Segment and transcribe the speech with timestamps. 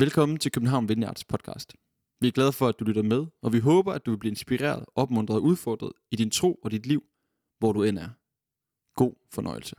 [0.00, 1.72] Velkommen til København Vineyards podcast.
[2.20, 4.30] Vi er glade for, at du lytter med, og vi håber, at du vil blive
[4.30, 7.02] inspireret, opmuntret og udfordret i din tro og dit liv,
[7.58, 8.08] hvor du end er.
[8.96, 9.74] God fornøjelse.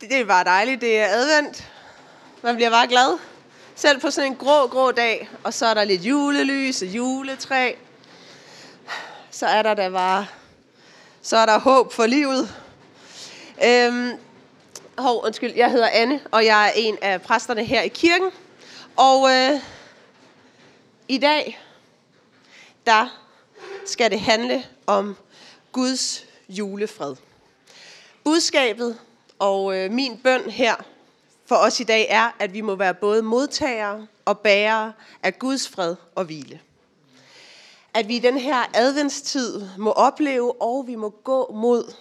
[0.00, 0.80] Det, det er bare dejligt.
[0.80, 1.72] Det er advent.
[2.42, 3.18] Man bliver bare glad.
[3.74, 5.28] Selv på sådan en grå, grå dag.
[5.44, 7.72] Og så er der lidt julelys og juletræ.
[9.30, 10.26] Så er der da bare...
[11.22, 12.48] Så er der håb for livet.
[13.64, 14.10] Øhm,
[14.98, 15.52] hov, undskyld.
[15.56, 18.30] Jeg hedder Anne, og jeg er en af præsterne her i kirken.
[18.96, 19.60] Og øh,
[21.08, 21.60] i dag,
[22.86, 23.08] der
[23.86, 25.16] skal det handle om
[25.72, 27.16] Guds julefred.
[28.24, 28.98] Budskabet
[29.38, 30.74] og øh, min bøn her
[31.46, 35.68] for os i dag er, at vi må være både modtagere og bærere af Guds
[35.68, 36.60] fred og hvile.
[37.94, 41.94] At vi i den her adventstid må opleve, og vi må gå mod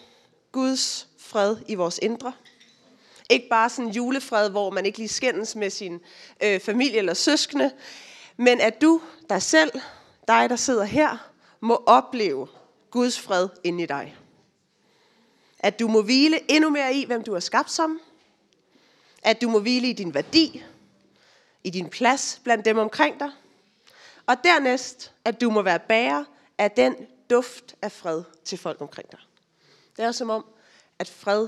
[0.52, 2.34] Guds fred i vores indre.
[3.31, 6.02] Ikke bare sådan en julefred, hvor man ikke lige skændes med sin
[6.44, 7.72] øh, familie eller søskende,
[8.38, 9.72] men at du, dig selv,
[10.27, 12.47] dig der sidder her, må opleve
[12.91, 14.16] Guds fred inde i dig.
[15.59, 18.02] At du må hvile endnu mere i, hvem du er skabt som.
[19.23, 20.63] At du må hvile i din værdi,
[21.63, 23.31] i din plads blandt dem omkring dig.
[24.25, 26.23] Og dernæst, at du må være bærer
[26.58, 26.95] af den
[27.30, 29.19] duft af fred til folk omkring dig.
[29.97, 30.45] Det er som om,
[31.00, 31.47] at fred,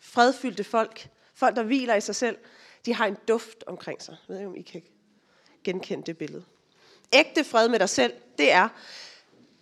[0.00, 2.38] fredfyldte folk, folk der hviler i sig selv,
[2.86, 4.16] de har en duft omkring sig.
[4.28, 4.82] Jeg ved ikke, om I kan
[5.64, 6.44] genkende det billede.
[7.12, 8.68] Ægte fred med dig selv, det er,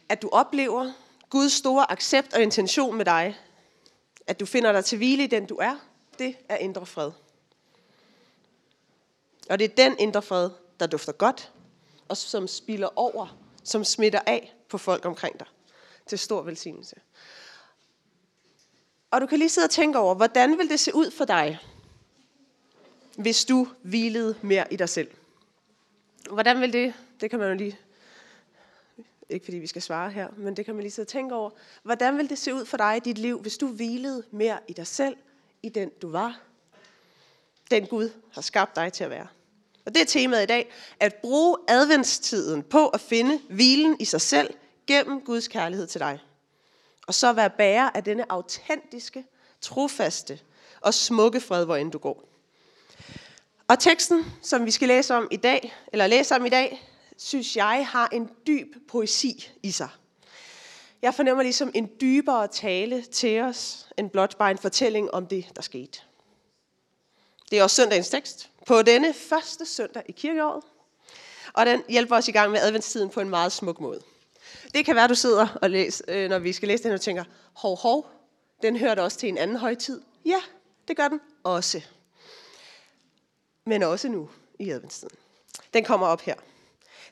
[0.08, 0.92] at du oplever
[1.30, 3.38] Guds store accept og intention med dig.
[4.26, 5.76] At du finder dig til hvile i den, du er.
[6.18, 7.10] Det er indre fred.
[9.50, 10.50] Og det er den indre fred,
[10.80, 11.52] der dufter godt,
[12.08, 15.46] og som spiller over, som smitter af på folk omkring dig.
[16.06, 16.96] Til stor velsignelse.
[19.16, 21.58] Og du kan lige sidde og tænke over, hvordan vil det se ud for dig,
[23.18, 25.10] hvis du hvilede mere i dig selv?
[26.30, 27.78] Hvordan vil det, det kan man jo lige,
[29.28, 31.50] ikke fordi vi skal svare her, men det kan man lige sidde og tænke over.
[31.82, 34.72] Hvordan vil det se ud for dig i dit liv, hvis du hvilede mere i
[34.72, 35.16] dig selv,
[35.62, 36.40] i den du var?
[37.70, 39.26] Den Gud har skabt dig til at være.
[39.86, 44.20] Og det er temaet i dag, at bruge adventstiden på at finde hvilen i sig
[44.20, 44.54] selv
[44.86, 46.20] gennem Guds kærlighed til dig.
[47.06, 49.24] Og så være bærer af denne autentiske,
[49.60, 50.40] trofaste
[50.80, 52.28] og smukke fred, hvor end du går.
[53.68, 57.56] Og teksten, som vi skal læse om i dag, eller læse om i dag, synes
[57.56, 59.88] jeg har en dyb poesi i sig.
[61.02, 65.46] Jeg fornemmer ligesom en dybere tale til os, end blot bare en fortælling om det,
[65.56, 66.00] der skete.
[67.50, 70.64] Det er også søndagens tekst på denne første søndag i kirkeåret,
[71.52, 74.02] og den hjælper os i gang med adventstiden på en meget smuk måde.
[74.74, 77.24] Det kan være, du sidder og læser, øh, når vi skal læse den, og tænker,
[77.52, 78.10] hov, hov,
[78.62, 80.00] den hørte også til en anden højtid.
[80.24, 80.40] Ja,
[80.88, 81.80] det gør den også
[83.66, 85.16] men også nu i adventstiden.
[85.74, 86.34] Den kommer op her.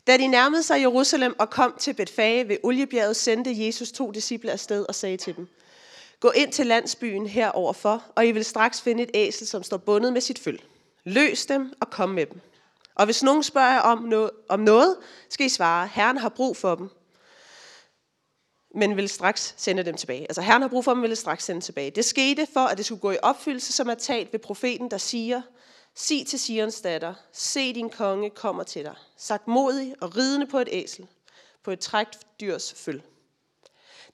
[0.06, 4.52] Da de nærmede sig Jerusalem og kom til Betfage ved Oliebjerget, sendte Jesus to disciple
[4.52, 5.48] afsted og sagde til dem,
[6.20, 10.12] Gå ind til landsbyen heroverfor, og I vil straks finde et æsel, som står bundet
[10.12, 10.60] med sit føl.
[11.04, 12.40] Løs dem og kom med dem.
[12.94, 14.96] Og hvis nogen spørger om, noget, om noget,
[15.30, 16.90] skal I svare, Herren har brug for dem,
[18.74, 20.22] men vil straks sende dem tilbage.
[20.22, 21.90] Altså Herren har brug for dem, ville vil straks sende tilbage.
[21.90, 24.98] Det skete for, at det skulle gå i opfyldelse, som er talt ved profeten, der
[24.98, 25.42] siger,
[25.94, 30.58] sig til Sions datter, se din konge kommer til dig, sagt modig og ridende på
[30.58, 31.06] et æsel,
[31.62, 33.02] på et trækt dyrs føl.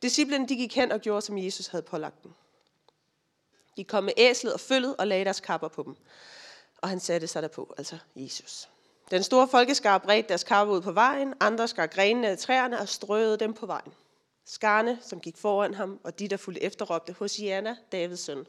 [0.02, 2.32] Disciplen de gik hen og gjorde, som Jesus havde pålagt dem.
[3.76, 5.96] De kom med æslet og følget og lagde deres kapper på dem.
[6.78, 8.68] Og han satte sig derpå, altså Jesus.
[9.10, 12.88] Den store folkeskar bredte deres kapper ud på vejen, andre skar grenene af træerne og
[12.88, 13.92] strøede dem på vejen.
[14.44, 18.46] Skarne, som gik foran ham, og de, der fulgte efter, råbte, Hosianna, Davids søn.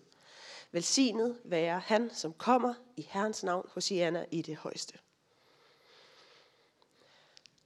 [0.71, 4.93] Velsignet være han, som kommer i Herrens navn, Hosianna i det højeste.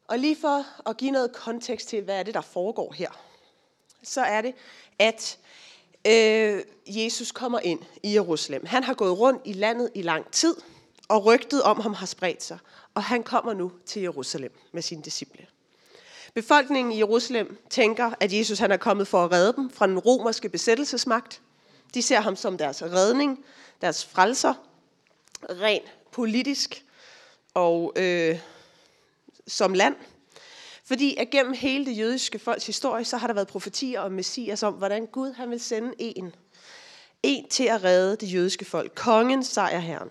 [0.08, 3.10] Og lige for at give noget kontekst til, hvad er det, der foregår her,
[4.04, 4.54] så er det,
[5.00, 5.40] at
[6.08, 8.66] øh, Jesus kommer ind i Jerusalem.
[8.66, 10.56] Han har gået rundt i landet i lang tid,
[11.08, 12.58] og rygtet om ham har spredt sig.
[12.94, 15.48] Og han kommer nu til Jerusalem med sine disciple.
[16.36, 20.00] Befolkningen i Jerusalem tænker, at Jesus han er kommet for at redde dem fra den
[20.00, 21.42] romerske besættelsesmagt.
[21.94, 23.46] De ser ham som deres redning,
[23.82, 24.54] deres frelser,
[25.50, 26.86] rent politisk
[27.54, 28.40] og øh,
[29.48, 29.96] som land.
[30.86, 34.64] Fordi at gennem hele det jødiske folks historie, så har der været profetier om Messias
[34.64, 36.36] om, hvordan Gud han vil sende en.
[37.24, 38.96] En til at redde det jødiske folk.
[38.96, 40.10] Kongen, sejrherren.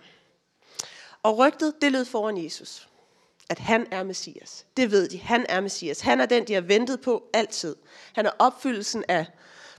[1.23, 2.87] Og rygtet, det lød foran Jesus.
[3.49, 4.65] At han er Messias.
[4.77, 5.19] Det ved de.
[5.19, 6.01] Han er Messias.
[6.01, 7.75] Han er den, de har ventet på altid.
[8.13, 9.25] Han er opfyldelsen af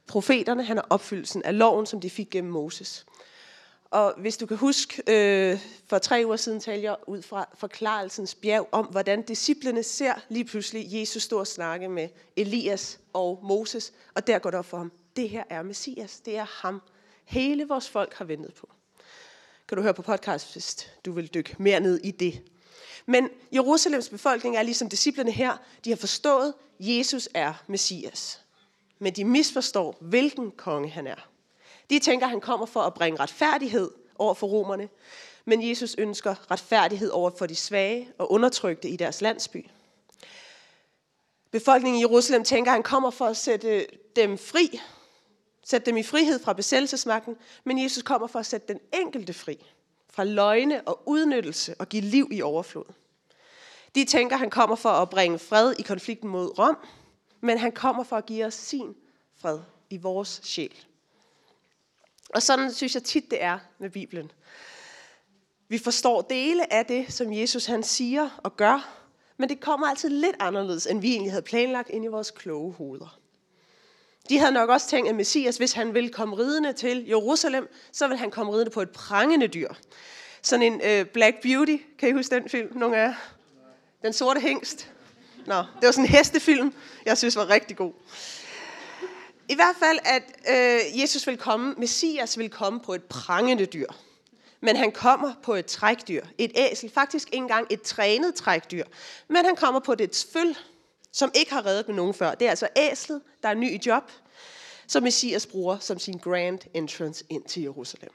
[0.07, 3.07] profeterne, han er opfyldelsen af loven, som de fik gennem Moses.
[3.91, 8.35] Og hvis du kan huske, øh, for tre uger siden talte jeg ud fra forklarelsens
[8.35, 13.93] bjerg om, hvordan disciplene ser lige pludselig Jesus stå og snakke med Elias og Moses,
[14.15, 14.93] og der går det op for ham.
[15.17, 16.21] Det her er Messias.
[16.21, 16.83] Det er ham.
[17.25, 18.69] Hele vores folk har ventet på.
[19.69, 22.43] Kan du høre på podcast, hvis du vil dykke mere ned i det.
[23.07, 25.57] Men Jerusalems befolkning er ligesom disciplerne her.
[25.85, 28.41] De har forstået, at Jesus er Messias.
[28.99, 31.29] Men de misforstår, hvilken konge han er.
[31.91, 34.89] De tænker, at han kommer for at bringe retfærdighed over for romerne.
[35.45, 39.67] Men Jesus ønsker retfærdighed over for de svage og undertrykte i deres landsby.
[41.51, 43.87] Befolkningen i Jerusalem tænker, at han kommer for at sætte
[44.17, 44.81] dem fri,
[45.65, 49.59] sætte dem i frihed fra besættelsesmagten, men Jesus kommer for at sætte den enkelte fri
[50.17, 52.85] fra løgne og udnyttelse og give liv i overflod.
[53.95, 56.77] De tænker, han kommer for at bringe fred i konflikten mod Rom,
[57.41, 58.95] men han kommer for at give os sin
[59.37, 59.61] fred
[59.91, 60.85] i vores sjæl.
[62.35, 64.33] Og sådan synes jeg tit, det er med Bibelen.
[65.69, 69.03] Vi forstår dele af det, som Jesus han siger og gør,
[69.37, 72.73] men det kommer altid lidt anderledes, end vi egentlig havde planlagt ind i vores kloge
[72.73, 73.19] hoveder.
[74.29, 78.09] De havde nok også tænkt, at Messias, hvis han ville komme ridende til Jerusalem, så
[78.09, 79.69] vil han komme ridende på et prangende dyr.
[80.43, 83.15] Sådan en øh, Black Beauty, kan I huske den film, nogle af jer?
[84.03, 84.91] Den sorte hængst.
[85.47, 86.75] Nå, det var sådan en hestefilm,
[87.05, 87.93] jeg synes var rigtig god.
[89.49, 93.87] I hvert fald, at øh, Jesus vil komme, Messias vil komme på et prangende dyr.
[94.61, 98.85] Men han kommer på et trækdyr, et æsel, faktisk ikke engang et trænet trækdyr.
[99.29, 100.57] Men han kommer på dets føl,
[101.17, 102.35] som ikke har reddet med nogen før.
[102.35, 104.11] Det er altså æslet, der er ny i job,
[104.87, 108.11] som Messias bruger som sin grand entrance ind til Jerusalem.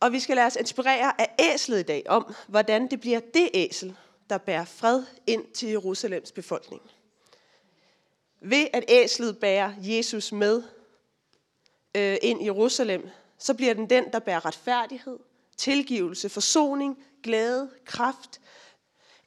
[0.00, 3.50] Og vi skal lade os inspirere af æslet i dag om, hvordan det bliver det
[3.54, 3.96] æsel,
[4.30, 6.82] der bærer fred ind til Jerusalems befolkning.
[8.42, 10.62] Ved at æslet bærer Jesus med
[11.94, 13.08] øh, ind i Jerusalem,
[13.38, 15.18] så bliver den den, der bærer retfærdighed,
[15.56, 18.40] tilgivelse, forsoning, glæde, kraft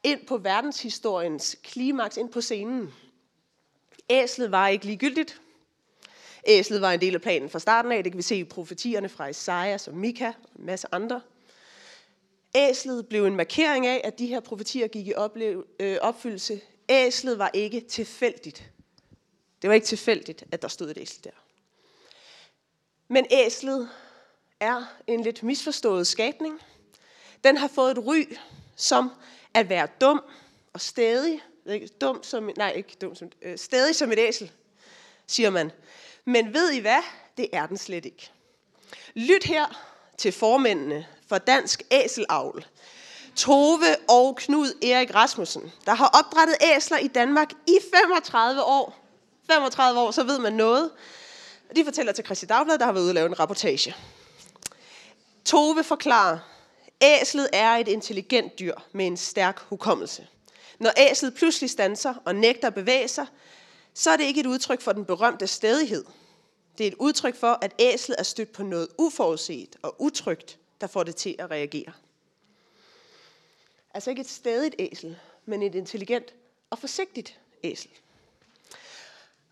[0.04, 2.94] ind på verdenshistoriens klimaks, ind på scenen.
[4.10, 5.42] Æslet var ikke ligegyldigt.
[6.48, 8.04] Æslet var en del af planen fra starten af.
[8.04, 11.22] Det kan vi se i profetierne fra Isaias og Mika og en masse andre.
[12.56, 15.14] Æslet blev en markering af, at de her profetier gik i
[15.80, 16.62] øh, opfyldelse.
[16.90, 18.72] Æslet var ikke tilfældigt.
[19.62, 21.30] Det var ikke tilfældigt, at der stod et æsel der.
[23.08, 23.90] Men æslet
[24.60, 26.60] er en lidt misforstået skabning.
[27.44, 28.36] Den har fået et ry
[28.76, 29.12] som
[29.54, 30.24] at være dum
[30.74, 31.42] og stedig.
[32.02, 34.52] Dum som, nej, ikke dum som, øh, stedig som et æsel,
[35.28, 35.72] siger man.
[36.26, 37.02] Men ved I hvad?
[37.38, 38.32] Det er den slet ikke.
[39.16, 39.66] Lyt her
[40.18, 42.66] til formændene for Dansk Æselavl.
[43.36, 49.00] Tove og Knud Erik Rasmussen, der har opdrettet æsler i Danmark i 35 år.
[49.52, 50.92] 35 år, så ved man noget.
[51.76, 53.96] De fortæller til Christi Dagblad, der har været ude og lave en rapportage.
[55.46, 56.40] Tove forklarer,
[57.02, 60.28] æslet er et intelligent dyr med en stærk hukommelse.
[60.80, 63.26] Når æslet pludselig standser og nægter at bevæge sig,
[63.94, 66.06] så er det ikke et udtryk for den berømte stedighed.
[66.78, 70.88] Det er et udtryk for, at æslet er stødt på noget uforudset og utrygt, der
[70.88, 71.94] får det til at reagere.
[73.94, 76.34] Altså ikke et stedigt æsel, men et intelligent
[76.70, 77.90] og forsigtigt æsel.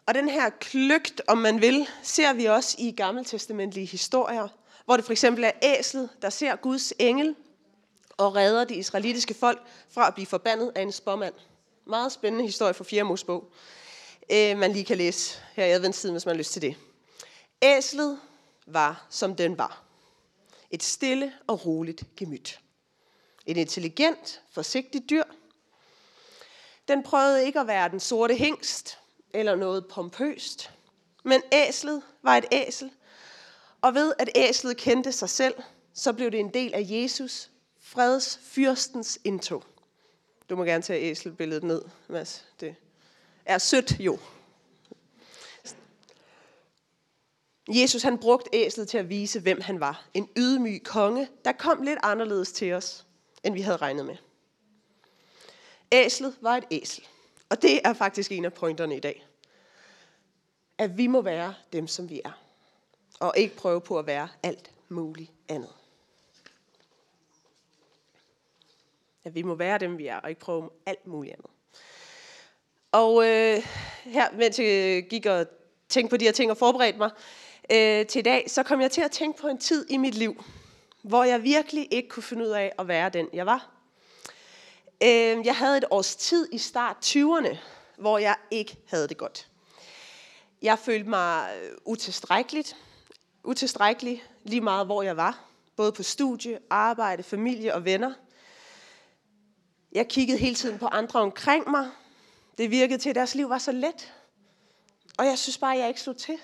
[0.05, 4.47] Og den her kløgt, om man vil, ser vi også i gammeltestamentlige historier,
[4.86, 7.36] hvor det for eksempel er æslet, der ser Guds engel
[8.18, 11.33] og redder det israelitiske folk fra at blive forbandet af en spåmand.
[11.85, 13.04] Meget spændende historie fra 4.
[13.04, 13.52] Mosebog,
[14.31, 16.76] øh, man lige kan læse her i adventstiden, hvis man har lyst til det.
[17.61, 18.19] Æslet
[18.68, 19.83] var, som den var.
[20.71, 22.59] Et stille og roligt gemyt.
[23.45, 25.23] Et intelligent, forsigtigt dyr.
[26.88, 28.97] Den prøvede ikke at være den sorte hængst,
[29.33, 30.71] eller noget pompøst.
[31.23, 32.92] Men æslet var et æsel,
[33.81, 35.54] og ved at æslet kendte sig selv,
[35.94, 39.64] så blev det en del af Jesus, freds fyrstens indtog.
[40.50, 42.45] Du må gerne tage æselbilledet ned, Mads.
[42.59, 42.76] Det
[43.45, 44.19] er sødt jo.
[47.68, 50.06] Jesus han brugte æslet til at vise, hvem han var.
[50.14, 53.06] En ydmyg konge, der kom lidt anderledes til os,
[53.44, 54.16] end vi havde regnet med.
[55.92, 57.07] Æslet var et æsel.
[57.50, 59.26] Og det er faktisk en af pointerne i dag.
[60.78, 62.31] At vi må være dem, som vi er.
[63.21, 65.73] Og ikke prøve på at være alt muligt andet.
[69.23, 71.51] At vi må være dem, vi er, og ikke prøve alt muligt andet.
[72.92, 73.68] Og øh,
[74.04, 75.45] her, mens jeg gik og
[75.90, 77.11] tænkte på de her ting og forberedte mig
[77.71, 80.16] øh, til i dag, så kom jeg til at tænke på en tid i mit
[80.16, 80.44] liv,
[81.01, 83.69] hvor jeg virkelig ikke kunne finde ud af at være den, jeg var.
[85.04, 87.57] Øh, jeg havde et års tid i start 20'erne,
[87.97, 89.47] hvor jeg ikke havde det godt.
[90.61, 92.75] Jeg følte mig øh, utilstrækkeligt
[93.44, 95.40] utilstrækkelig, lige meget hvor jeg var.
[95.76, 98.14] Både på studie, arbejde, familie og venner.
[99.92, 101.90] Jeg kiggede hele tiden på andre omkring mig.
[102.57, 104.14] Det virkede til, at deres liv var så let.
[105.18, 106.38] Og jeg synes bare, at jeg ikke slog til.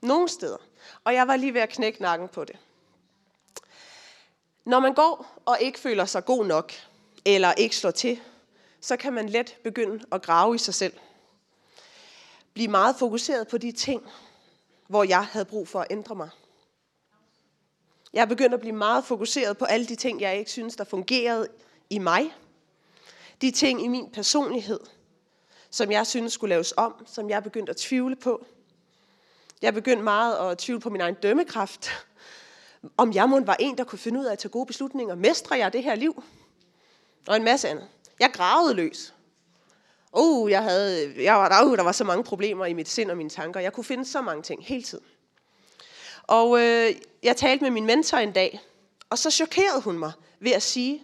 [0.00, 0.56] Nogle steder.
[1.04, 2.56] Og jeg var lige ved at knække nakken på det.
[4.64, 6.72] Når man går og ikke føler sig god nok,
[7.24, 8.20] eller ikke slår til,
[8.80, 10.92] så kan man let begynde at grave i sig selv.
[12.52, 14.02] Blive meget fokuseret på de ting,
[14.88, 16.28] hvor jeg havde brug for at ændre mig.
[18.12, 20.84] Jeg er begyndt at blive meget fokuseret på alle de ting, jeg ikke synes, der
[20.84, 21.48] fungerede
[21.90, 22.34] i mig.
[23.40, 24.80] De ting i min personlighed,
[25.70, 28.46] som jeg synes skulle laves om, som jeg er begyndt at tvivle på.
[29.62, 31.90] Jeg er begyndt meget at tvivle på min egen dømmekraft.
[32.96, 35.14] Om jeg må var en, der kunne finde ud af at tage gode beslutninger.
[35.14, 36.24] Mestrer jeg det her liv?
[37.28, 37.88] Og en masse andet.
[38.20, 39.14] Jeg gravede løs.
[40.12, 43.16] Oh, jeg havde, jeg var, oh, der var så mange problemer i mit sind og
[43.16, 43.60] mine tanker.
[43.60, 45.04] Jeg kunne finde så mange ting hele tiden.
[46.22, 48.60] Og øh, jeg talte med min mentor en dag,
[49.10, 51.02] og så chokerede hun mig ved at sige,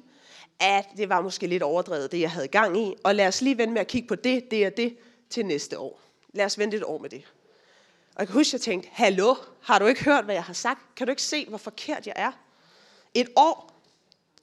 [0.60, 3.58] at det var måske lidt overdrevet, det jeg havde gang i, og lad os lige
[3.58, 4.96] vende med at kigge på det, det og det
[5.30, 6.00] til næste år.
[6.34, 7.22] Lad os vente et år med det.
[8.14, 10.54] Og jeg kan huske, at jeg tænkte, hallo, har du ikke hørt, hvad jeg har
[10.54, 10.80] sagt?
[10.96, 12.32] Kan du ikke se, hvor forkert jeg er?
[13.14, 13.82] Et år?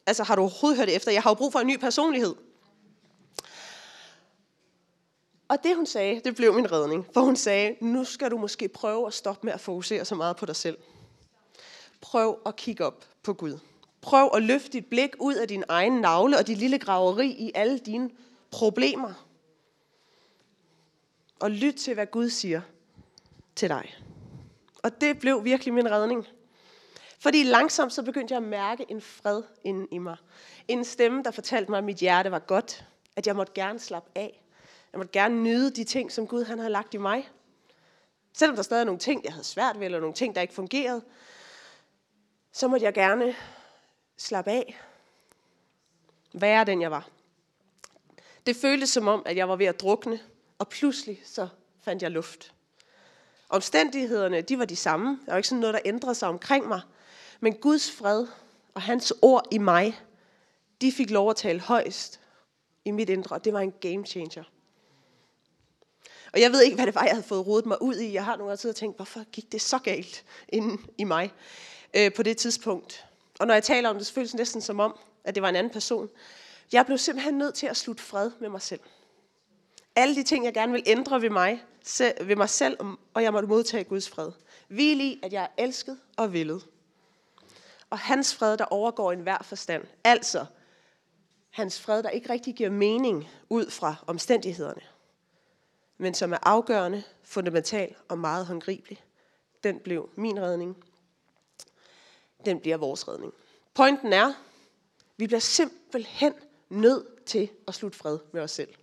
[0.06, 1.12] Altså, har du overhovedet hørt det efter?
[1.12, 2.36] Jeg har jo brug for en ny personlighed.
[5.50, 7.06] Og det hun sagde, det blev min redning.
[7.13, 10.36] For hun sagde, nu skal du måske prøve at stoppe med at fokusere så meget
[10.36, 10.77] på dig selv.
[12.01, 13.60] Prøv at kigge op på Gud.
[14.01, 17.51] Prøv at løfte dit blik ud af din egen navle og dit lille graveri i
[17.56, 18.10] alle dine
[18.51, 19.27] problemer.
[21.39, 22.62] Og lyt til, hvad Gud siger
[23.56, 23.96] til dig.
[24.84, 26.27] Og det blev virkelig min redning.
[27.20, 30.18] Fordi langsomt så begyndte jeg at mærke en fred inden i mig.
[30.68, 32.86] En stemme, der fortalte mig, at mit hjerte var godt.
[33.15, 34.44] At jeg måtte gerne slappe af.
[34.93, 37.29] Jeg måtte gerne nyde de ting, som Gud han havde lagt i mig.
[38.34, 40.53] Selvom der stadig er nogle ting, jeg havde svært ved, eller nogle ting, der ikke
[40.53, 41.01] fungerede,
[42.51, 43.36] så måtte jeg gerne
[44.17, 44.79] slappe af.
[46.34, 47.10] Være den, jeg var.
[48.46, 50.19] Det føltes som om, at jeg var ved at drukne,
[50.60, 51.48] og pludselig så
[51.81, 52.53] fandt jeg luft.
[53.50, 55.19] Omstændighederne, de var de samme.
[55.25, 56.81] Der var ikke sådan noget, der ændrede sig omkring mig.
[57.39, 58.27] Men Guds fred
[58.74, 60.01] og hans ord i mig,
[60.81, 62.19] de fik lov at tale højst
[62.86, 64.43] i mit indre, det var en game changer.
[66.34, 68.14] Og jeg ved ikke, hvad det var, jeg havde fået rodet mig ud i.
[68.14, 71.34] Jeg har nogle gange siddet og tænkt, hvorfor gik det så galt inden i mig
[71.94, 73.06] øh, på det tidspunkt.
[73.40, 75.50] Og når jeg taler om det, så føles det næsten som om, at det var
[75.50, 76.10] en anden person.
[76.72, 78.80] Jeg blev simpelthen nødt til at slutte fred med mig selv.
[79.96, 81.64] Alle de ting, jeg gerne vil ændre ved mig,
[82.22, 82.78] ved mig selv,
[83.14, 84.32] og jeg måtte modtage Guds fred.
[84.68, 86.66] Hvil i, at jeg er elsket og villet.
[87.90, 89.84] Og hans fred, der overgår enhver forstand.
[90.04, 90.46] Altså,
[91.50, 94.82] hans fred, der ikke rigtig giver mening ud fra omstændighederne
[96.01, 99.03] men som er afgørende, fundamental og meget håndgribelig.
[99.63, 100.84] Den blev min redning.
[102.46, 103.34] Den bliver vores redning.
[103.74, 104.34] Pointen er,
[105.18, 106.34] vi bliver simpelthen
[106.70, 108.74] nødt til at slutte fred med os selv.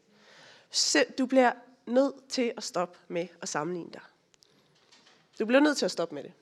[1.18, 1.52] Du bliver
[1.86, 4.00] nødt til at stoppe med at sammenligne dig.
[5.38, 6.32] Du bliver nødt til at stoppe med det.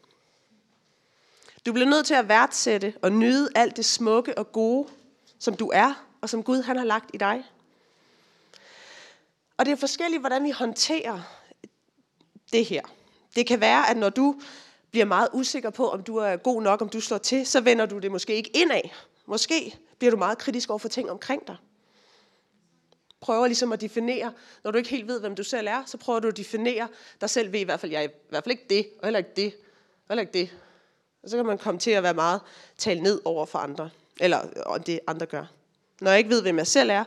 [1.67, 4.89] Du bliver nødt til at værdsætte og nyde alt det smukke og gode,
[5.39, 7.45] som du er, og som Gud han har lagt i dig.
[9.57, 11.21] Og det er forskelligt, hvordan vi håndterer
[12.53, 12.83] det her.
[13.37, 14.41] Det kan være, at når du
[14.91, 17.87] bliver meget usikker på, om du er god nok, om du slår til, så vender
[17.87, 18.81] du det måske ikke indad.
[19.27, 21.57] Måske bliver du meget kritisk over for ting omkring dig.
[23.21, 24.33] Prøver ligesom at definere,
[24.65, 26.89] når du ikke helt ved, hvem du selv er, så prøver du at definere
[27.21, 29.19] dig selv ved i hvert fald, jeg er i hvert fald ikke det, og heller
[29.19, 29.55] ikke det,
[30.09, 30.51] og heller ikke det.
[31.23, 32.41] Og så kan man komme til at være meget
[32.79, 35.45] tale ned over for andre, eller det andre gør.
[36.01, 37.05] Når jeg ikke ved, hvem jeg selv er,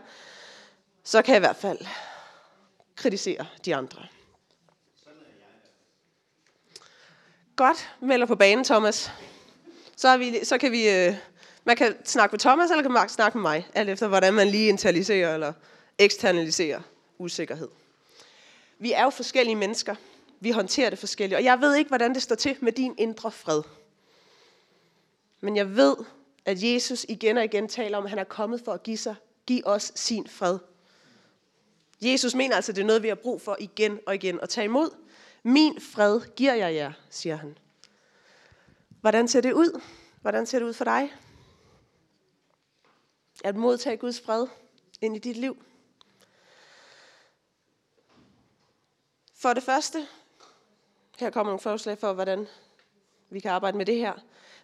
[1.04, 1.80] så kan jeg i hvert fald
[2.98, 4.08] kritisere de andre.
[7.56, 9.12] Godt, melder på banen, Thomas.
[9.96, 11.16] Så, er vi, så kan vi, øh,
[11.64, 14.48] man kan snakke med Thomas, eller kan man snakke med mig, alt efter hvordan man
[14.48, 15.54] lige internaliserer eller
[15.98, 16.82] eksternaliserer
[17.18, 17.68] usikkerhed.
[18.80, 19.96] Vi er jo forskellige mennesker.
[20.40, 21.38] Vi håndterer det forskelligt.
[21.38, 23.62] Og jeg ved ikke, hvordan det står til med din indre fred.
[25.42, 25.96] Men jeg ved,
[26.46, 29.16] at Jesus igen og igen taler om, at han er kommet for at give, sig,
[29.48, 30.60] give os sin fred.
[32.02, 34.50] Jesus mener altså, at det er noget, vi har brug for igen og igen at
[34.50, 34.90] tage imod.
[35.44, 37.58] Min fred giver jeg jer, siger han.
[39.02, 39.82] Hvordan ser det ud?
[40.22, 41.14] Hvordan ser det ud for dig?
[43.44, 44.48] At modtage Guds fred
[45.02, 45.64] ind i dit liv.
[49.36, 50.08] For det første,
[51.20, 52.48] her kommer nogle forslag for, hvordan
[53.30, 54.14] vi kan arbejde med det her.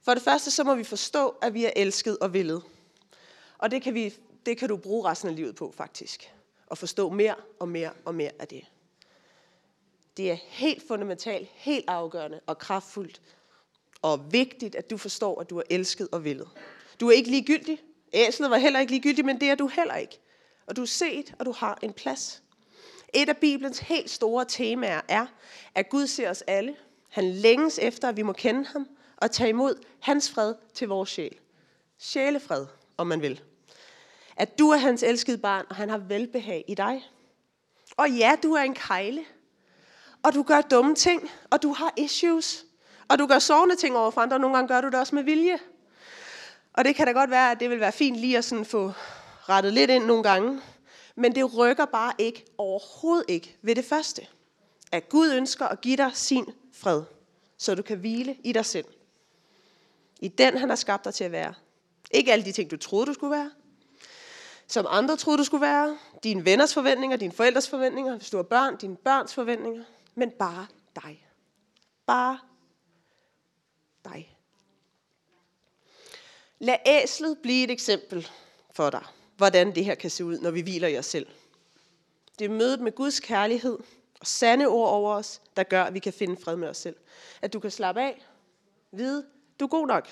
[0.02, 2.64] For det første, så må vi forstå, at vi er elsket og villet.
[3.58, 4.14] Og det kan, vi,
[4.46, 6.34] det kan du bruge resten af livet på, faktisk
[6.74, 8.66] og forstå mere og mere og mere af det.
[10.18, 13.22] Det er helt fundamentalt, helt afgørende og kraftfuldt
[14.02, 16.50] og vigtigt, at du forstår, at du er elsket og villet.
[17.00, 17.82] Du er ikke ligegyldig.
[18.14, 20.20] Æslet var heller ikke ligegyldig, men det er du heller ikke.
[20.68, 22.44] Og du er set, og du har en plads.
[23.14, 25.26] Et af Bibelens helt store temaer er,
[25.76, 26.76] at Gud ser os alle.
[27.10, 28.88] Han længes efter, at vi må kende ham
[29.18, 31.36] og tage imod hans fred til vores sjæl.
[31.98, 32.66] Sjælefred,
[32.98, 33.42] om man vil.
[34.38, 37.10] At du er hans elskede barn, og han har velbehag i dig.
[37.98, 39.26] Og ja, du er en kejle.
[40.24, 42.66] Og du gør dumme ting, og du har issues.
[43.08, 45.16] Og du gør sårende ting over for andre, og nogle gange gør du det også
[45.16, 45.60] med vilje.
[46.74, 48.92] Og det kan da godt være, at det vil være fint lige at sådan få
[49.50, 50.62] rettet lidt ind nogle gange.
[51.16, 54.28] Men det rykker bare ikke, overhovedet ikke, ved det første.
[54.92, 57.04] At Gud ønsker at give dig sin fred,
[57.58, 58.86] så du kan hvile i dig selv.
[60.22, 61.54] I den, han har skabt dig til at være.
[62.12, 63.52] Ikke alle de ting, du troede, du skulle være.
[64.68, 65.98] Som andre troede, du skulle være.
[66.24, 68.18] Dine venners forventninger, dine forældres forventninger.
[68.18, 69.84] Hvis du har børn, dine børns forventninger.
[70.16, 71.28] Men bare dig.
[72.06, 72.40] Bare
[74.06, 74.38] dig.
[76.60, 78.28] Lad æslet blive et eksempel
[78.72, 79.04] for dig,
[79.38, 81.28] hvordan det her kan se ud, når vi hviler i os selv.
[82.40, 83.78] Det er mødet med Guds kærlighed
[84.20, 86.96] og sande ord over os, der gør, at vi kan finde fred med os selv.
[87.42, 88.26] At du kan slappe af,
[88.92, 89.26] vide,
[89.60, 90.10] du er god nok.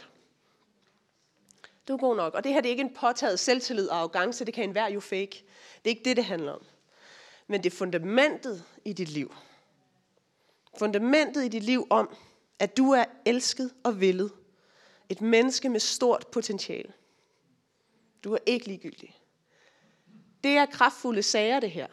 [1.88, 2.34] Du er god nok.
[2.34, 5.00] Og det her det er ikke en påtaget selvtillid og arrogance, det kan enhver jo
[5.00, 5.46] fake.
[5.84, 6.66] Det er ikke det, det handler om.
[7.48, 9.36] Men det er fundamentet i dit liv.
[10.80, 12.16] Fundamentet i dit liv om,
[12.60, 14.32] at du er elsket og villet.
[15.10, 16.94] Et menneske med stort potentiale.
[18.24, 19.20] Du er ikke ligegyldig.
[20.44, 21.88] Det er kraftfulde sager, det her.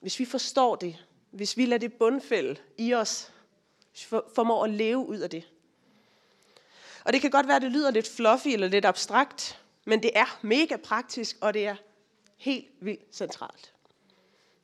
[0.00, 3.32] Hvis vi forstår det, hvis vi lader det bundfælde i os,
[3.90, 5.48] hvis vi formår at leve ud af det.
[7.10, 10.10] Og det kan godt være, at det lyder lidt fluffy eller lidt abstrakt, men det
[10.14, 11.76] er mega praktisk, og det er
[12.36, 13.72] helt vildt centralt.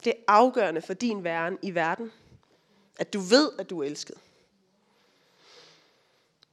[0.05, 2.13] Det er afgørende for din væren i verden,
[2.99, 4.15] at du ved, at du er elsket.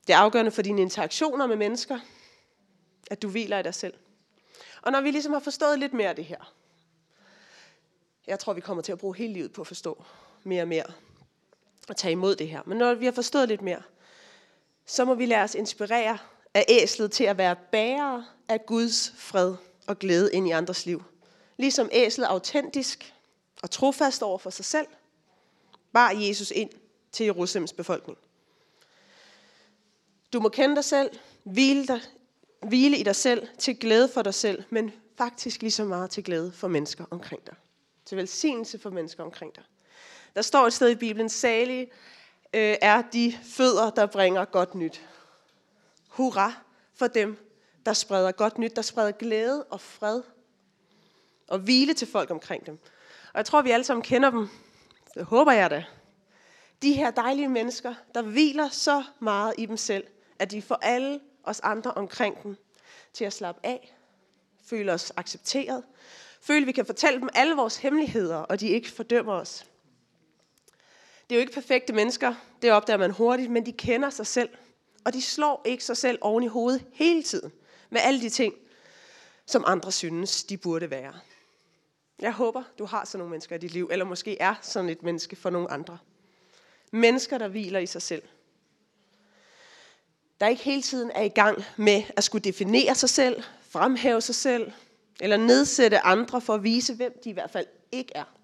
[0.07, 1.99] Det er afgørende for dine interaktioner med mennesker,
[3.11, 3.93] at du hviler i dig selv.
[4.81, 6.53] Og når vi ligesom har forstået lidt mere af det her,
[8.27, 10.03] jeg tror, vi kommer til at bruge hele livet på at forstå
[10.43, 10.85] mere og mere
[11.89, 12.61] og tage imod det her.
[12.65, 13.81] Men når vi har forstået lidt mere,
[14.85, 16.17] så må vi lade os inspirere
[16.53, 19.55] af æslet til at være bærere af Guds fred
[19.87, 21.03] og glæde ind i andres liv.
[21.57, 23.13] Ligesom æslet autentisk
[23.63, 24.87] og trofast over for sig selv,
[25.93, 26.69] bar Jesus ind
[27.11, 28.17] til Jerusalems befolkning.
[30.33, 31.09] Du må kende dig selv,
[31.43, 32.01] hvile, dig,
[32.67, 36.23] hvile i dig selv, til glæde for dig selv, men faktisk lige så meget til
[36.23, 37.55] glæde for mennesker omkring dig.
[38.05, 39.63] Til velsignelse for mennesker omkring dig.
[40.35, 41.91] Der står et sted i Bibelen, salige
[42.53, 45.01] øh, er de fødder, der bringer godt nyt.
[46.07, 46.53] Hurra
[46.95, 47.37] for dem,
[47.85, 50.21] der spreder godt nyt, der spreder glæde og fred
[51.47, 52.79] og hvile til folk omkring dem.
[53.33, 54.49] Og jeg tror, vi alle sammen kender dem.
[55.13, 55.85] Det håber jeg da.
[56.81, 60.03] De her dejlige mennesker, der hviler så meget i dem selv,
[60.39, 62.57] at de får alle os andre omkring dem
[63.13, 63.95] til at slappe af,
[64.65, 65.83] føle os accepteret,
[66.41, 69.65] føle, at vi kan fortælle dem alle vores hemmeligheder, og de ikke fordømmer os.
[71.33, 74.49] Det er jo ikke perfekte mennesker, det opdager man hurtigt, men de kender sig selv.
[75.05, 77.51] Og de slår ikke sig selv oven i hovedet hele tiden
[77.89, 78.53] med alle de ting,
[79.45, 81.13] som andre synes, de burde være.
[82.19, 85.03] Jeg håber, du har sådan nogle mennesker i dit liv, eller måske er sådan et
[85.03, 85.97] menneske for nogle andre.
[86.91, 88.23] Mennesker, der hviler i sig selv.
[90.39, 94.35] Der ikke hele tiden er i gang med at skulle definere sig selv, fremhæve sig
[94.35, 94.71] selv,
[95.21, 98.42] eller nedsætte andre for at vise, hvem de i hvert fald ikke er.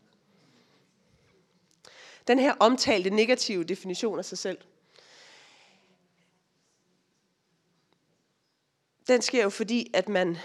[2.30, 4.58] Den her omtalte negative definition af sig selv,
[9.08, 10.38] den sker jo fordi, at man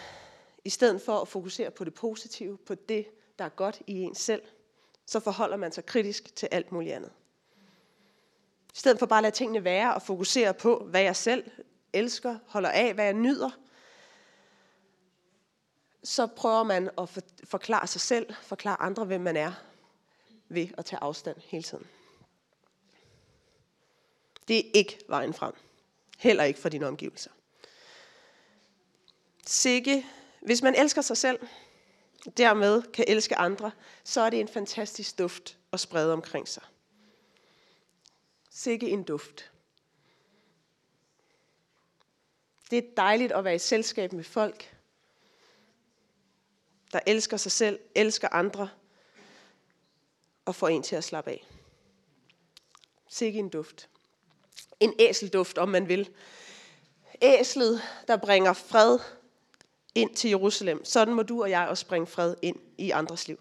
[0.64, 3.06] i stedet for at fokusere på det positive, på det,
[3.38, 4.42] der er godt i en selv,
[5.06, 7.12] så forholder man sig kritisk til alt muligt andet.
[8.74, 11.50] I stedet for bare at lade tingene være og fokusere på, hvad jeg selv
[11.92, 13.50] elsker, holder af, hvad jeg nyder,
[16.02, 19.52] så prøver man at forklare sig selv, forklare andre, hvem man er,
[20.48, 21.86] ved at tage afstand hele tiden.
[24.48, 25.54] Det er ikke vejen frem.
[26.18, 27.30] Heller ikke for dine omgivelser.
[29.46, 30.06] Sikke,
[30.40, 31.48] hvis man elsker sig selv,
[32.36, 33.70] dermed kan elske andre,
[34.04, 36.62] så er det en fantastisk duft at sprede omkring sig.
[38.50, 39.50] Sikke en duft.
[42.70, 44.76] Det er dejligt at være i selskab med folk,
[46.92, 48.68] der elsker sig selv, elsker andre,
[50.44, 51.46] og får en til at slappe af.
[53.08, 53.88] Sikke en duft.
[54.80, 56.10] En æselduft, om man vil.
[57.22, 58.98] Æslet, der bringer fred
[59.94, 60.84] ind til Jerusalem.
[60.84, 63.40] Sådan må du og jeg også bringe fred ind i andres liv.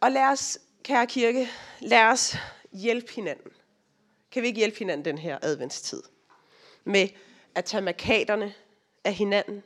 [0.00, 1.48] Og lad os, kære kirke,
[1.80, 2.36] lad os
[2.72, 3.50] hjælpe hinanden?
[4.30, 6.02] Kan vi ikke hjælpe hinanden den her adventstid?
[6.84, 7.08] Med
[7.54, 8.54] at tage markaterne
[9.04, 9.62] af hinanden.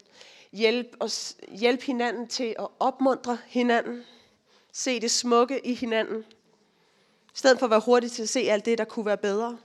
[0.53, 4.05] Hjælp, os, hjælp hinanden til at opmuntre hinanden.
[4.73, 6.25] Se det smukke i hinanden.
[7.35, 9.59] I stedet for at være hurtig til at se alt det, der kunne være bedre.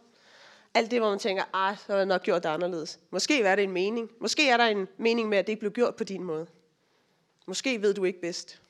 [0.73, 2.99] Alt det, hvor man tænker, ej, så har jeg nok gjort det anderledes.
[3.09, 4.09] Måske er det en mening.
[4.19, 6.47] Måske er der en mening med, at det ikke blev gjort på din måde.
[7.45, 8.61] Måske ved du ikke bedst.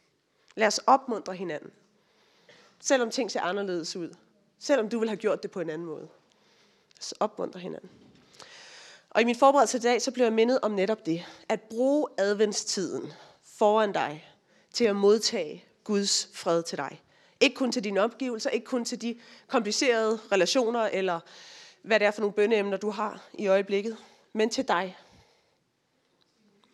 [0.55, 1.71] Lad os opmuntre hinanden.
[2.79, 4.09] Selvom ting ser anderledes ud.
[4.59, 6.07] Selvom du vil have gjort det på en anden måde.
[6.99, 7.89] Så opmuntre hinanden.
[9.09, 11.25] Og i min forberedelse i dag, så blev jeg mindet om netop det.
[11.49, 14.29] At bruge adventstiden foran dig
[14.73, 17.01] til at modtage Guds fred til dig.
[17.39, 21.19] Ikke kun til dine omgivelser, ikke kun til de komplicerede relationer, eller
[21.81, 23.97] hvad det er for nogle bønneemner, du har i øjeblikket,
[24.33, 24.97] men til dig.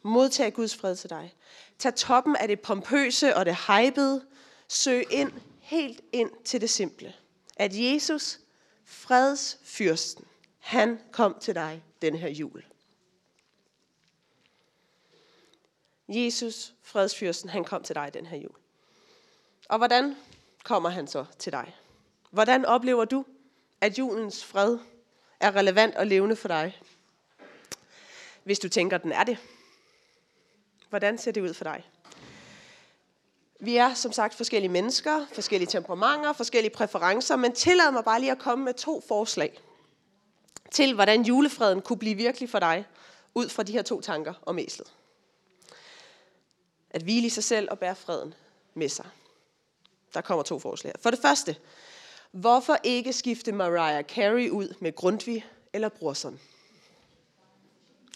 [0.02, 1.36] Modtag Guds fred til dig.
[1.80, 4.26] Tag toppen af det pompøse og det hypede.
[4.68, 7.14] Søg ind, helt ind til det simple.
[7.56, 8.40] At Jesus,
[8.86, 10.26] fredsfyrsten,
[10.60, 12.64] han kom til dig den her jul.
[16.10, 18.59] Jesus, fredsfyrsten, han kom til dig den her jul.
[19.70, 20.16] Og hvordan
[20.64, 21.76] kommer han så til dig?
[22.32, 23.26] Hvordan oplever du,
[23.82, 24.78] at julens fred
[25.40, 26.82] er relevant og levende for dig?
[28.44, 29.38] Hvis du tænker, den er det.
[30.90, 31.84] Hvordan ser det ud for dig?
[33.60, 38.32] Vi er som sagt forskellige mennesker, forskellige temperamenter, forskellige præferencer, men tillad mig bare lige
[38.32, 39.60] at komme med to forslag
[40.72, 42.86] til, hvordan julefreden kunne blive virkelig for dig,
[43.36, 44.94] ud fra de her to tanker om æslet.
[46.90, 48.34] At hvile i sig selv og bære freden
[48.74, 49.06] med sig.
[50.14, 50.94] Der kommer to forslag.
[51.00, 51.56] For det første,
[52.32, 56.40] hvorfor ikke skifte Mariah Carey ud med Grundtvig eller Brorson?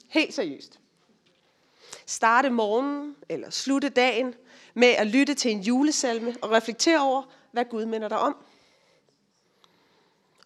[0.09, 0.79] Helt seriøst.
[2.05, 4.35] Starte morgenen eller slutte dagen
[4.73, 8.35] med at lytte til en julesalme og reflektere over, hvad Gud minder dig om.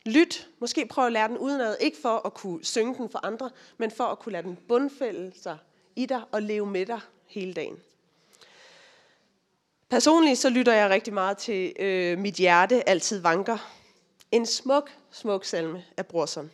[0.06, 3.50] Lyt, måske prøv at lære den udenad, ikke for at kunne synge den for andre,
[3.78, 5.58] men for at kunne lade den bundfælde sig
[5.96, 7.78] i dig og leve med dig hele dagen.
[9.90, 13.58] Personligt så lytter jeg rigtig meget til øh, Mit hjerte altid vanker.
[14.32, 16.52] En smuk, smuk salme af Brorson.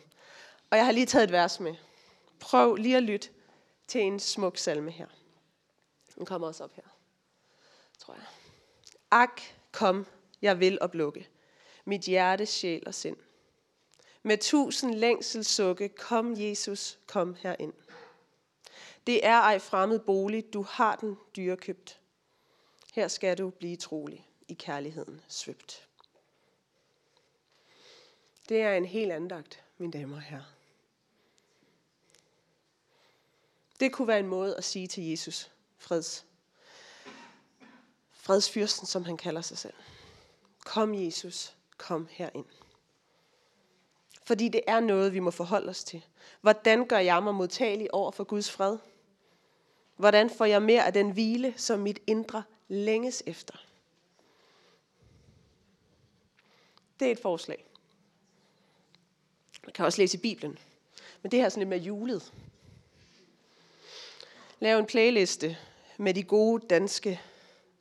[0.70, 1.74] Og jeg har lige taget et vers med.
[2.40, 3.28] Prøv lige at lytte
[3.86, 5.06] til en smuk salme her.
[6.14, 6.82] Den kommer også op her,
[7.98, 8.24] tror jeg.
[9.10, 9.40] Ak,
[9.72, 10.06] kom,
[10.42, 11.28] jeg vil oplukke.
[11.84, 13.16] Mit hjerte, sjæl og sind.
[14.22, 17.72] Med tusind længselssukke, kom Jesus, kom herind.
[19.06, 22.00] Det er ej fremmed bolig, du har den dyrekøbt.
[22.94, 25.88] Her skal du blive trolig i kærligheden svøbt.
[28.48, 30.54] Det er en helt andagt, mine damer og herrer.
[33.80, 36.26] Det kunne være en måde at sige til Jesus, freds,
[38.12, 39.74] fredsfyrsten, som han kalder sig selv.
[40.64, 42.46] Kom Jesus, kom herind.
[44.22, 46.04] Fordi det er noget, vi må forholde os til.
[46.40, 48.78] Hvordan gør jeg mig modtagelig over for Guds fred?
[49.96, 53.54] Hvordan får jeg mere af den hvile, som mit indre længes efter?
[57.00, 57.64] Det er et forslag.
[59.64, 60.58] Man kan også læse i Bibelen.
[61.22, 62.32] Men det her er sådan lidt med julet.
[64.60, 65.58] Lav en playliste
[65.96, 67.20] med de gode danske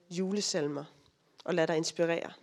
[0.10, 0.84] julesalmer,
[1.46, 2.34] og lad dig inspirere.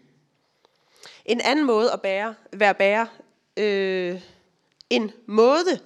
[1.25, 3.09] En anden måde at bære, være bære,
[3.57, 4.23] øh,
[4.91, 5.81] en måde,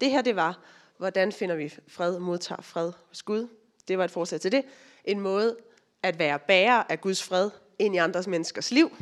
[0.00, 0.58] det her det var,
[0.96, 3.48] hvordan finder vi fred, modtager fred hos Gud.
[3.88, 4.64] Det var et forslag til det.
[5.04, 5.56] En måde
[6.04, 8.96] at være bærer af Guds fred ind i andres menneskers liv.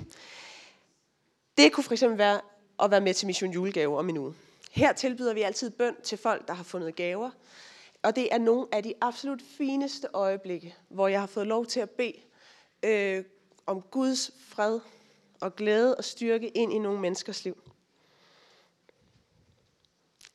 [1.56, 2.40] Det kunne for eksempel være
[2.82, 4.34] at være med til Mission Julegave om en uge.
[4.70, 7.30] Her tilbyder vi altid bøn til folk, der har fundet gaver.
[8.02, 11.80] Og det er nogle af de absolut fineste øjeblikke, hvor jeg har fået lov til
[11.80, 12.16] at bede
[12.82, 13.24] øh,
[13.66, 14.80] om Guds fred
[15.40, 17.62] og glæde og styrke ind i nogle menneskers liv.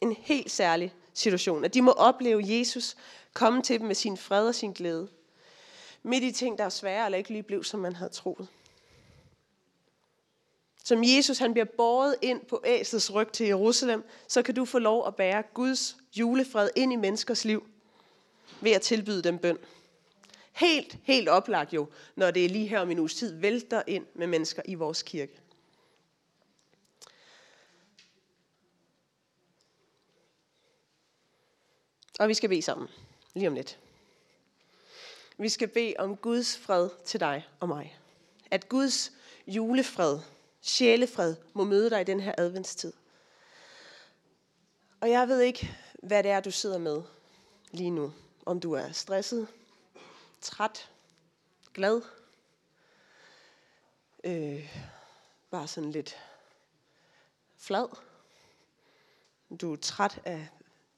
[0.01, 2.95] En helt særlig situation, at de må opleve Jesus
[3.34, 5.08] komme til dem med sin fred og sin glæde.
[6.08, 8.48] Midt i ting, der er svære eller ikke lige blev, som man havde troet.
[10.84, 14.80] Som Jesus han bliver båret ind på æslets ryg til Jerusalem, så kan du få
[14.80, 17.67] lov at bære Guds julefred ind i menneskers liv
[18.62, 19.58] ved at tilbyde dem bøn.
[20.52, 24.06] Helt, helt oplagt jo, når det er lige her om en uges tid, vælter ind
[24.13, 25.39] med mennesker i vores kirke.
[32.20, 32.88] Og vi skal bede sammen,
[33.34, 33.80] lige om lidt.
[35.38, 38.00] Vi skal bede om Guds fred til dig og mig.
[38.52, 39.12] At Guds
[39.47, 40.19] julefred,
[40.62, 42.93] sjælefred, må møde dig i den her adventstid.
[45.02, 47.02] Og jeg ved ikke, hvad det er, du sidder med
[47.71, 48.13] lige nu.
[48.45, 49.47] Om du er stresset,
[50.41, 50.91] træt,
[51.73, 52.02] glad,
[54.23, 54.76] øh,
[55.52, 56.17] bare sådan lidt
[57.58, 57.88] flad,
[59.62, 60.47] du er træt af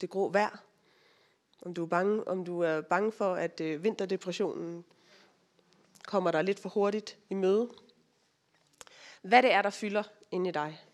[0.00, 0.56] det grå vejr,
[1.62, 4.84] om du er bange, om du er bange for, at øh, vinterdepressionen
[6.06, 7.70] kommer der lidt for hurtigt i møde.
[9.22, 10.84] Hvad det er, der fylder ind i dig,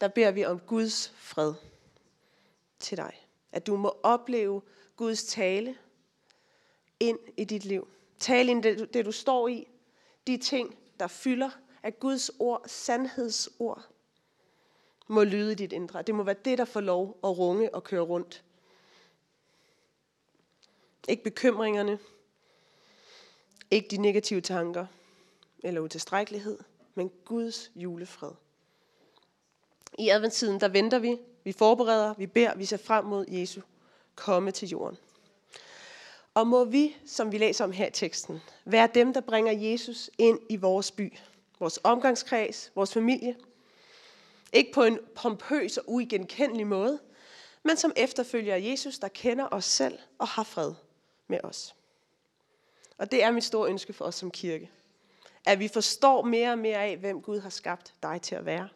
[0.00, 1.54] der beder vi om Guds fred
[2.78, 3.26] til dig.
[3.52, 4.62] At du må opleve
[4.96, 5.76] Guds tale
[7.00, 7.88] ind i dit liv.
[8.18, 9.68] Tale ind det, det du står i.
[10.26, 11.50] De ting, der fylder
[11.82, 13.82] af Guds ord, sandhedsord,
[15.08, 16.02] må lyde i dit indre.
[16.02, 18.44] Det må være det, der får lov at runge og køre rundt.
[21.08, 21.98] Ikke bekymringerne,
[23.70, 24.86] ikke de negative tanker.
[25.64, 26.58] Eller utilstrækkelighed,
[26.94, 28.32] men Guds julefred.
[29.98, 33.60] I adventstiden, der venter vi, vi forbereder, vi beder, vi ser frem mod Jesu
[34.14, 34.98] komme til jorden.
[36.34, 40.10] Og må vi, som vi læser om her i teksten, være dem, der bringer Jesus
[40.18, 41.12] ind i vores by,
[41.60, 43.36] vores omgangskreds, vores familie.
[44.52, 46.98] Ikke på en pompøs og uigenkendelig måde,
[47.62, 50.72] men som efterfølger Jesus, der kender os selv og har fred
[51.28, 51.74] med os.
[52.98, 54.70] Og det er mit store ønske for os som kirke.
[55.46, 58.68] At vi forstår mere og mere af, hvem Gud har skabt dig til at være.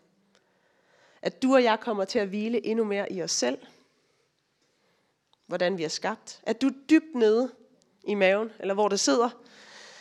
[1.22, 3.58] At du og jeg kommer til at hvile endnu mere i os selv.
[5.46, 6.40] Hvordan vi er skabt.
[6.42, 7.54] At du dybt nede
[8.04, 9.30] i maven, eller hvor det sidder,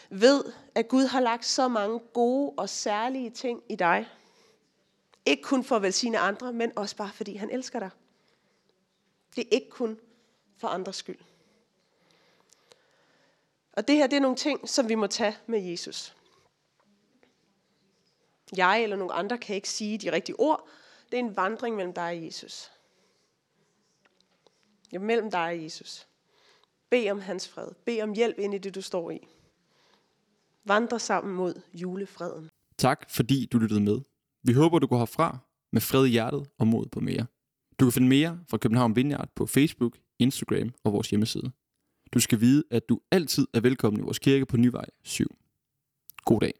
[0.09, 0.43] ved,
[0.75, 4.09] at Gud har lagt så mange gode og særlige ting i dig.
[5.25, 7.89] Ikke kun for at velsigne andre, men også bare fordi han elsker dig.
[9.35, 9.99] Det er ikke kun
[10.57, 11.19] for andres skyld.
[13.79, 16.15] Og det her, det er nogle ting, som vi må tage med Jesus.
[18.57, 20.67] Jeg eller nogle andre kan ikke sige de rigtige ord.
[21.11, 22.71] Det er en vandring mellem dig og Jesus.
[24.91, 26.07] Ja, mellem dig og Jesus.
[26.89, 27.67] Bed om hans fred.
[27.85, 29.27] Bed om hjælp ind i det, du står i.
[30.65, 32.49] Vandre sammen mod julefreden.
[32.77, 34.01] Tak fordi du lyttede med.
[34.43, 35.37] Vi håber, du går herfra
[35.71, 37.25] med fred i hjertet og mod på mere.
[37.79, 41.51] Du kan finde mere fra København Vineyard på Facebook, Instagram og vores hjemmeside.
[42.13, 45.35] Du skal vide, at du altid er velkommen i vores kirke på Nyvej 7.
[46.25, 46.58] God dag.